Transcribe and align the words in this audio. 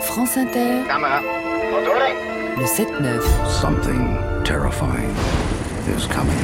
France 0.00 0.36
Inter, 0.36 0.82
le 2.56 2.64
7-9. 2.64 3.20
Something 3.48 4.16
terrifying 4.44 5.14
is 5.86 6.06
coming. 6.08 6.34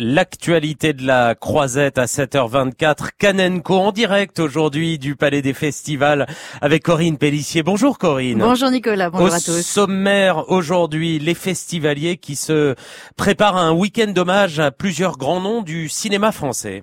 L'actualité 0.00 0.92
de 0.92 1.04
la 1.04 1.34
croisette 1.34 1.98
à 1.98 2.04
7h24, 2.04 3.08
Canenco 3.18 3.74
en 3.78 3.90
direct 3.90 4.38
aujourd'hui 4.38 4.98
du 4.98 5.16
Palais 5.16 5.42
des 5.42 5.54
Festivals 5.54 6.26
avec 6.60 6.84
Corinne 6.84 7.18
Pellissier. 7.18 7.64
Bonjour 7.64 7.98
Corinne. 7.98 8.38
Bonjour 8.38 8.70
Nicolas, 8.70 9.10
bonjour 9.10 9.28
Au 9.28 9.34
à 9.34 9.40
tous. 9.40 9.62
sommaire 9.62 10.48
aujourd'hui, 10.50 11.18
les 11.18 11.34
festivaliers 11.34 12.16
qui 12.16 12.36
se 12.36 12.76
préparent 13.16 13.56
à 13.56 13.62
un 13.62 13.72
week-end 13.72 14.12
d'hommage 14.12 14.60
à 14.60 14.70
plusieurs 14.70 15.16
grands 15.16 15.40
noms 15.40 15.62
du 15.62 15.88
cinéma 15.88 16.30
français. 16.30 16.80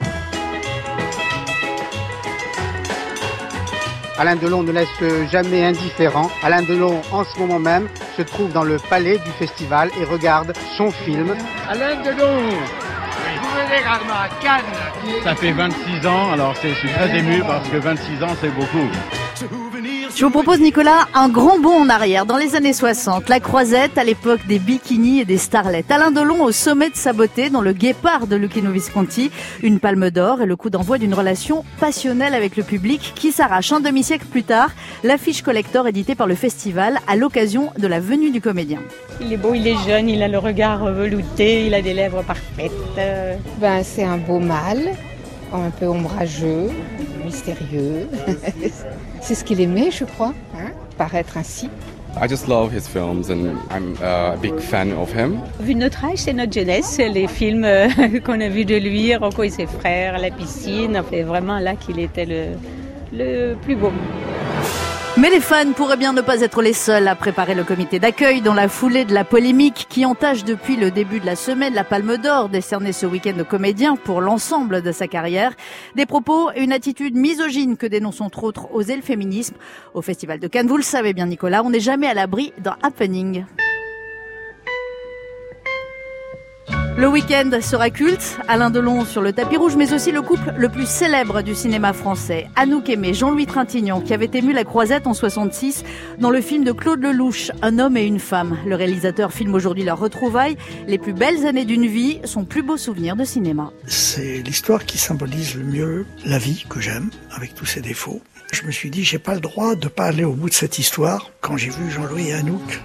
Alain 4.18 4.36
Delon 4.38 4.63
ne 4.63 4.71
laisse 4.71 4.87
jamais 5.29 5.65
indifférent. 5.65 6.29
Alain 6.43 6.61
Delon, 6.61 7.01
en 7.11 7.23
ce 7.23 7.37
moment 7.37 7.60
même, 7.60 7.87
se 8.15 8.21
trouve 8.21 8.51
dans 8.51 8.64
le 8.64 8.78
palais 8.89 9.18
du 9.18 9.32
festival 9.32 9.89
et 10.00 10.06
regarde 10.06 10.54
son 10.78 10.89
film. 10.92 11.36
Alain 11.69 11.96
Delon 12.01 12.50
Vous 12.50 13.50
venez 13.56 13.82
rarement 13.86 14.14
à 14.14 14.29
Cannes 14.42 15.21
Ça 15.23 15.36
fait 15.36 15.51
26 15.51 16.07
ans, 16.07 16.32
alors 16.32 16.56
c'est- 16.61 16.70
je 16.70 16.75
suis 16.75 16.89
très 16.89 17.18
ému 17.18 17.42
parce 17.46 17.68
que 17.68 17.78
26 17.78 18.23
ans 18.23 18.36
c'est 18.39 18.54
beaucoup. 18.56 18.87
Je 20.14 20.23
vous 20.23 20.32
propose 20.32 20.59
Nicolas 20.59 21.07
un 21.14 21.29
grand 21.29 21.59
bond 21.59 21.82
en 21.82 21.89
arrière 21.89 22.25
dans 22.25 22.37
les 22.37 22.55
années 22.55 22.73
60. 22.73 23.27
La 23.27 23.39
croisette 23.39 23.97
à 23.97 24.04
l'époque 24.04 24.45
des 24.47 24.59
bikinis 24.59 25.21
et 25.21 25.25
des 25.25 25.37
starlettes. 25.37 25.89
Alain 25.89 26.11
Delon 26.11 26.43
au 26.43 26.51
sommet 26.51 26.89
de 26.89 26.95
sa 26.95 27.11
beauté 27.11 27.50
dans 27.50 27.61
le 27.61 27.73
guépard 27.73 28.28
de 28.28 28.36
Lucchino 28.36 28.71
Visconti. 28.71 29.31
Une 29.64 29.79
palme 29.79 30.11
d'or 30.11 30.41
et 30.41 30.45
le 30.45 30.55
coup 30.55 30.69
d'envoi 30.69 30.97
d'une 30.97 31.14
relation 31.14 31.65
passionnelle 31.79 32.33
avec 32.33 32.55
le 32.55 32.64
public 32.64 33.14
qui 33.16 33.31
s'arrache 33.31 33.72
un 33.72 33.80
demi-siècle 33.80 34.25
plus 34.25 34.44
tard. 34.44 34.69
L'affiche 35.03 35.41
collector 35.41 35.88
éditée 35.88 36.16
par 36.16 36.28
le 36.28 36.36
festival 36.36 37.00
à 37.08 37.16
l'occasion 37.16 37.72
de 37.78 37.88
la 37.88 38.00
venue 38.00 38.31
du 38.31 38.42
comédien. 38.42 38.80
Il 39.22 39.34
est 39.34 39.38
beau, 39.38 39.53
il 39.53 39.67
est 39.67 39.78
jeune, 39.88 40.09
il 40.09 40.22
a 40.23 40.28
le 40.28 40.38
regard 40.38 40.86
velouté, 40.86 41.66
il 41.66 41.73
a 41.73 41.81
des 41.81 41.94
lèvres 41.94 42.23
parfaites. 42.23 42.72
Ben, 43.59 43.84
c'est 43.84 44.03
un 44.03 44.17
beau 44.17 44.40
mâle, 44.40 44.92
un 45.53 45.69
peu 45.72 45.88
ombrageux, 45.88 46.69
mystérieux. 47.26 48.08
c'est 49.22 49.36
ce 49.36 49.44
qu'il 49.44 49.59
aimait, 49.59 49.92
je 49.92 50.06
crois, 50.06 50.34
hein, 50.56 50.72
paraître 50.98 51.38
ainsi. 51.38 51.70
I 52.18 52.30
just 52.30 52.48
love 52.48 52.72
his 52.72 52.88
films 52.88 53.30
and 53.30 53.58
I'm 53.70 53.98
a 54.02 54.38
big 54.38 54.58
fan 54.58 54.94
of 54.94 55.14
him. 55.14 55.42
Vu 55.59 55.76
notre 55.76 56.06
âge, 56.06 56.20
c'est 56.20 56.34
notre 56.34 56.53
jeunesse, 56.53 56.98
les 56.98 57.28
films 57.28 57.66
euh, 57.66 57.90
qu'on 58.26 58.40
a 58.40 58.48
vus 58.48 58.64
de 58.64 58.76
lui, 58.76 59.14
Rocco 59.16 59.44
et 59.44 59.50
ses 59.50 59.66
frères, 59.66 60.18
la 60.18 60.31
piscine, 60.31 61.02
c'est 61.12 61.23
vraiment 61.23 61.59
là 61.59 61.76
qu'il 61.76 62.00
était 62.00 62.26
le, 62.26 62.46
le 63.12 63.56
plus 63.56 63.76
beau. 63.76 63.92
Mais 65.18 65.30
les 65.30 65.40
fans 65.40 65.72
pourraient 65.72 65.96
bien 65.96 66.12
ne 66.12 66.20
pas 66.20 66.42
être 66.42 66.62
les 66.62 66.74
seuls 66.74 67.08
à 67.08 67.16
préparer 67.16 67.56
le 67.56 67.64
comité 67.64 68.00
d'accueil 68.00 68.42
dans 68.42 68.54
la 68.54 68.68
foulée 68.68 69.06
de 69.06 69.14
la 69.14 69.24
polémique 69.24 69.86
qui 69.88 70.06
entache 70.06 70.44
depuis 70.44 70.76
le 70.76 70.92
début 70.92 71.22
de 71.22 71.26
la 71.26 71.38
semaine 71.38 71.74
la 71.74 71.86
Palme 71.86 72.18
d'Or 72.18 72.50
décernée 72.50 72.92
ce 72.92 73.06
week-end 73.06 73.40
au 73.40 73.46
comédien 73.46 73.96
pour 73.96 74.20
l'ensemble 74.20 74.82
de 74.82 74.92
sa 74.92 75.08
carrière. 75.08 75.54
Des 75.96 76.06
propos 76.06 76.52
et 76.52 76.62
une 76.62 76.74
attitude 76.74 77.16
misogyne 77.16 77.78
que 77.78 77.88
dénonce 77.88 78.20
entre 78.20 78.44
autres 78.44 78.68
Oser 78.74 78.98
le 78.98 79.02
féminisme. 79.02 79.56
Au 79.94 80.02
Festival 80.02 80.40
de 80.40 80.48
Cannes, 80.50 80.68
vous 80.68 80.76
le 80.76 80.84
savez 80.84 81.14
bien 81.14 81.28
Nicolas, 81.28 81.64
on 81.64 81.70
n'est 81.70 81.80
jamais 81.80 82.08
à 82.08 82.14
l'abri 82.14 82.52
d'un 82.58 82.76
happening. 82.84 83.46
Le 86.98 87.10
week-end 87.10 87.52
sera 87.62 87.90
culte, 87.90 88.38
Alain 88.48 88.70
Delon 88.70 89.04
sur 89.04 89.22
le 89.22 89.34
tapis 89.34 89.58
rouge, 89.58 89.76
mais 89.76 89.94
aussi 89.94 90.14
le 90.14 90.22
couple 90.22 90.54
le 90.58 90.70
plus 90.70 90.88
célèbre 90.88 91.42
du 91.42 91.54
cinéma 91.54 91.92
français, 91.92 92.48
Anouk 92.56 92.88
Aimé, 92.90 93.14
Jean-Louis 93.14 93.48
Trintignant, 93.48 94.00
qui 94.00 94.14
avait 94.14 94.30
ému 94.34 94.54
la 94.54 94.64
croisette 94.64 95.06
en 95.06 95.14
66 95.14 95.84
dans 96.20 96.30
le 96.30 96.40
film 96.40 96.64
de 96.64 96.72
Claude 96.72 97.02
Lelouch, 97.02 97.52
Un 97.62 97.80
homme 97.80 97.98
et 97.98 98.06
une 98.06 98.20
femme. 98.20 98.58
Le 98.66 98.76
réalisateur 98.76 99.34
filme 99.34 99.56
aujourd'hui 99.56 99.84
leur 99.84 100.00
retrouvailles, 100.00 100.56
les 100.88 100.97
plus 100.97 101.12
belles 101.12 101.46
années 101.46 101.66
d'une 101.66 101.86
vie, 101.86 102.22
son 102.24 102.46
plus 102.46 102.64
beau 102.64 102.78
souvenir 102.78 103.18
de 103.18 103.25
cinéma. 103.25 103.74
C'est 103.86 104.42
l'histoire 104.42 104.86
qui 104.86 104.98
symbolise 104.98 105.58
le 105.58 105.66
mieux 105.66 106.06
la 106.25 106.38
vie 106.38 106.66
que 106.69 106.80
j'aime, 106.80 107.09
avec 107.36 107.56
tous 107.56 107.66
ses 107.66 107.81
défauts. 107.81 108.22
Je 108.53 108.64
me 108.64 108.72
suis 108.72 108.90
dit, 108.90 109.03
j'ai 109.03 109.19
pas 109.19 109.34
le 109.34 109.42
droit 109.42 109.75
de 109.75 109.90
pas 109.90 110.06
aller 110.06 110.24
au 110.24 110.31
bout 110.31 110.48
de 110.48 110.53
cette 110.53 110.80
histoire. 110.80 111.30
Quand 111.42 111.58
j'ai 111.58 111.72
vu 111.72 111.92
Jean-Louis 111.92 112.30
et 112.30 112.34
Anouk 112.36 112.80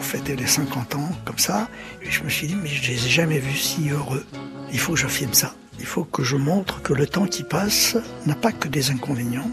pour 0.00 0.08
fêter 0.08 0.34
les 0.34 0.46
50 0.46 0.94
ans, 0.94 1.10
comme 1.26 1.38
ça, 1.38 1.68
et 2.00 2.10
je 2.10 2.24
me 2.24 2.30
suis 2.30 2.46
dit, 2.46 2.56
mais 2.56 2.70
je 2.70 2.90
les 2.90 3.06
ai 3.06 3.10
jamais 3.10 3.38
vus 3.38 3.58
si 3.58 3.90
heureux. 3.90 4.24
Il 4.72 4.78
faut 4.78 4.94
que 4.94 4.98
je 4.98 5.06
filme 5.06 5.34
ça. 5.34 5.52
Il 5.78 5.84
faut 5.84 6.04
que 6.04 6.22
je 6.22 6.36
montre 6.36 6.80
que 6.80 6.94
le 6.94 7.06
temps 7.06 7.26
qui 7.26 7.42
passe 7.42 7.98
n'a 8.24 8.34
pas 8.34 8.50
que 8.50 8.66
des 8.66 8.90
inconvénients, 8.90 9.50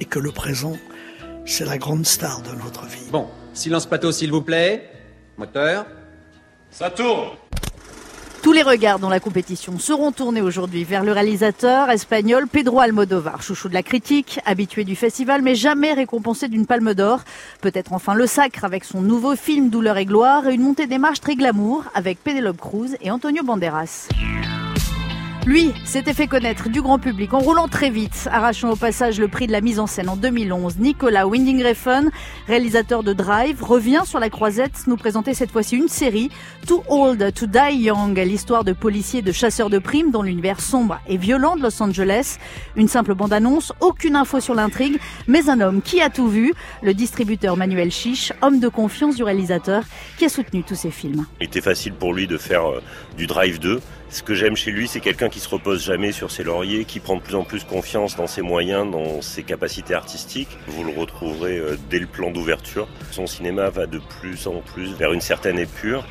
et 0.00 0.06
que 0.06 0.18
le 0.18 0.32
présent, 0.32 0.78
c'est 1.44 1.66
la 1.66 1.76
grande 1.76 2.06
star 2.06 2.40
de 2.40 2.52
notre 2.52 2.86
vie. 2.86 3.10
Bon, 3.10 3.28
silence 3.52 3.84
plateau 3.84 4.12
s'il 4.12 4.30
vous 4.30 4.40
plaît. 4.40 4.90
Moteur. 5.36 5.84
Ça 6.70 6.88
tourne 6.88 7.36
Tous 8.42 8.52
les 8.52 8.62
regards 8.62 8.98
dans 8.98 9.08
la 9.08 9.20
compétition 9.20 9.78
seront 9.78 10.10
tournés 10.10 10.40
aujourd'hui 10.40 10.82
vers 10.82 11.04
le 11.04 11.12
réalisateur 11.12 11.88
espagnol 11.90 12.48
Pedro 12.48 12.80
Almodovar, 12.80 13.40
chouchou 13.40 13.68
de 13.68 13.74
la 13.74 13.84
critique, 13.84 14.40
habitué 14.44 14.82
du 14.82 14.96
festival, 14.96 15.42
mais 15.42 15.54
jamais 15.54 15.92
récompensé 15.92 16.48
d'une 16.48 16.66
palme 16.66 16.92
d'or. 16.92 17.20
Peut-être 17.60 17.92
enfin 17.92 18.14
le 18.14 18.26
sacre 18.26 18.64
avec 18.64 18.82
son 18.82 19.00
nouveau 19.00 19.36
film 19.36 19.70
Douleur 19.70 19.96
et 19.96 20.06
gloire 20.06 20.48
et 20.48 20.54
une 20.54 20.62
montée 20.62 20.88
des 20.88 20.98
marches 20.98 21.20
très 21.20 21.36
glamour 21.36 21.84
avec 21.94 22.18
Penelope 22.18 22.60
Cruz 22.60 22.96
et 23.00 23.12
Antonio 23.12 23.44
Banderas. 23.44 24.08
Lui 25.44 25.72
s'était 25.84 26.14
fait 26.14 26.28
connaître 26.28 26.68
du 26.68 26.80
grand 26.82 27.00
public 27.00 27.34
en 27.34 27.40
roulant 27.40 27.66
très 27.66 27.90
vite, 27.90 28.28
arrachant 28.30 28.70
au 28.70 28.76
passage 28.76 29.18
le 29.18 29.26
prix 29.26 29.48
de 29.48 29.52
la 29.52 29.60
mise 29.60 29.80
en 29.80 29.88
scène 29.88 30.08
en 30.08 30.14
2011. 30.14 30.78
Nicolas 30.78 31.26
Winding 31.26 31.64
Refn, 31.64 32.10
réalisateur 32.46 33.02
de 33.02 33.12
Drive, 33.12 33.60
revient 33.60 34.02
sur 34.04 34.20
la 34.20 34.30
croisette 34.30 34.86
nous 34.86 34.96
présenter 34.96 35.34
cette 35.34 35.50
fois-ci 35.50 35.76
une 35.76 35.88
série, 35.88 36.30
Too 36.68 36.84
Old 36.88 37.34
to 37.34 37.46
Die 37.46 37.74
Young, 37.74 38.16
l'histoire 38.18 38.62
de 38.62 38.72
policiers 38.72 39.18
et 39.18 39.22
de 39.22 39.32
chasseurs 39.32 39.68
de 39.68 39.80
primes 39.80 40.12
dans 40.12 40.22
l'univers 40.22 40.60
sombre 40.60 41.00
et 41.08 41.16
violent 41.16 41.56
de 41.56 41.62
Los 41.62 41.82
Angeles. 41.82 42.38
Une 42.76 42.86
simple 42.86 43.16
bande-annonce, 43.16 43.72
aucune 43.80 44.14
info 44.14 44.38
sur 44.38 44.54
l'intrigue, 44.54 45.00
mais 45.26 45.50
un 45.50 45.60
homme 45.60 45.82
qui 45.82 46.00
a 46.00 46.08
tout 46.08 46.28
vu, 46.28 46.54
le 46.84 46.94
distributeur 46.94 47.56
Manuel 47.56 47.90
Chiche, 47.90 48.32
homme 48.42 48.60
de 48.60 48.68
confiance 48.68 49.16
du 49.16 49.24
réalisateur, 49.24 49.82
qui 50.18 50.24
a 50.24 50.28
soutenu 50.28 50.62
tous 50.62 50.76
ses 50.76 50.92
films. 50.92 51.26
Il 51.40 51.46
était 51.46 51.60
facile 51.60 51.94
pour 51.94 52.14
lui 52.14 52.28
de 52.28 52.38
faire 52.38 52.64
euh, 52.64 52.80
du 53.16 53.26
Drive 53.26 53.58
2. 53.58 53.80
Ce 54.12 54.22
que 54.22 54.34
j'aime 54.34 54.56
chez 54.56 54.70
lui, 54.72 54.88
c'est 54.88 55.00
quelqu'un 55.00 55.30
qui 55.30 55.40
se 55.40 55.48
repose 55.48 55.82
jamais 55.82 56.12
sur 56.12 56.30
ses 56.30 56.44
lauriers, 56.44 56.84
qui 56.84 57.00
prend 57.00 57.16
de 57.16 57.22
plus 57.22 57.34
en 57.34 57.44
plus 57.44 57.64
confiance 57.64 58.14
dans 58.14 58.26
ses 58.26 58.42
moyens, 58.42 58.90
dans 58.90 59.22
ses 59.22 59.42
capacités 59.42 59.94
artistiques. 59.94 60.50
Vous 60.68 60.84
le 60.84 60.90
retrouverez 60.90 61.56
euh, 61.56 61.78
dès 61.88 61.98
le 61.98 62.06
plan 62.06 62.30
d'ouverture. 62.30 62.86
Son 63.10 63.26
cinéma 63.26 63.70
va 63.70 63.86
de 63.86 63.98
plus 64.20 64.46
en 64.46 64.60
plus 64.60 64.92
vers 64.92 65.14
une 65.14 65.22
certaine 65.22 65.58
épure. 65.58 66.06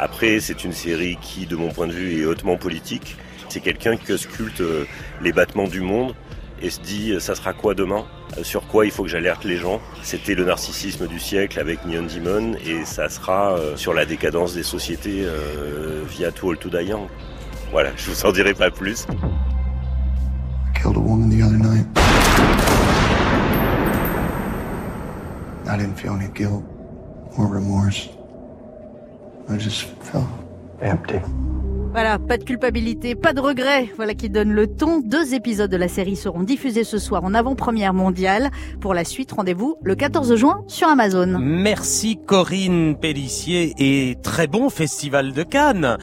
Après, 0.00 0.40
c'est 0.40 0.64
une 0.64 0.72
série 0.72 1.16
qui, 1.22 1.46
de 1.46 1.54
mon 1.54 1.70
point 1.70 1.86
de 1.86 1.92
vue, 1.92 2.20
est 2.20 2.26
hautement 2.26 2.56
politique. 2.56 3.16
C'est 3.48 3.60
quelqu'un 3.60 3.96
qui 3.96 4.18
sculpte 4.18 4.60
euh, 4.60 4.84
les 5.22 5.32
battements 5.32 5.68
du 5.68 5.80
monde 5.80 6.16
et 6.60 6.70
se 6.70 6.80
dit 6.80 7.12
euh, 7.12 7.20
ça 7.20 7.36
sera 7.36 7.52
quoi 7.52 7.74
demain? 7.74 8.04
Sur 8.42 8.66
quoi 8.66 8.84
il 8.84 8.90
faut 8.90 9.04
que 9.04 9.08
j'alerte 9.08 9.44
les 9.44 9.58
gens? 9.58 9.80
C'était 10.02 10.34
le 10.34 10.44
narcissisme 10.44 11.06
du 11.06 11.20
siècle 11.20 11.60
avec 11.60 11.84
Neon 11.86 12.02
Demon 12.02 12.56
et 12.66 12.84
ça 12.84 13.08
sera 13.08 13.56
sur 13.76 13.94
la 13.94 14.06
décadence 14.06 14.54
des 14.54 14.64
sociétés 14.64 15.24
via 16.08 16.32
Too 16.32 16.48
Old 16.48 16.58
to 16.58 16.68
Die 16.68 16.86
Young. 16.86 17.06
Voilà, 17.70 17.90
je 17.96 18.10
vous 18.10 18.26
en 18.26 18.32
dirai 18.32 18.54
pas 18.54 18.70
plus. 18.70 19.06
Killed 20.74 20.96
a 20.96 21.00
woman 21.00 21.28
the 21.30 21.42
other 21.42 21.58
night. 21.58 21.86
I 25.66 25.76
didn't 25.76 25.96
feel 25.96 26.12
any 26.12 26.28
guilt 26.28 26.62
or 27.38 27.46
remorse. 27.46 28.10
I 29.48 29.58
just 29.58 29.88
felt 30.02 30.26
empty. 30.82 31.20
Voilà, 31.94 32.18
pas 32.18 32.38
de 32.38 32.42
culpabilité, 32.42 33.14
pas 33.14 33.32
de 33.32 33.40
regret. 33.40 33.88
Voilà 33.94 34.14
qui 34.14 34.28
donne 34.28 34.50
le 34.50 34.66
ton. 34.66 35.00
Deux 35.00 35.32
épisodes 35.32 35.70
de 35.70 35.76
la 35.76 35.86
série 35.86 36.16
seront 36.16 36.42
diffusés 36.42 36.82
ce 36.82 36.98
soir 36.98 37.22
en 37.22 37.34
avant-première 37.34 37.94
mondiale. 37.94 38.50
Pour 38.80 38.94
la 38.94 39.04
suite, 39.04 39.30
rendez-vous 39.30 39.76
le 39.80 39.94
14 39.94 40.34
juin 40.34 40.64
sur 40.66 40.88
Amazon. 40.88 41.38
Merci 41.38 42.18
Corinne 42.26 42.96
Pellissier 42.96 43.74
et 43.78 44.16
très 44.20 44.48
bon 44.48 44.70
festival 44.70 45.32
de 45.32 45.44
Cannes. 45.44 45.86